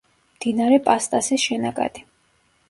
[0.37, 2.05] მდინარე პასტასის შენაკადი.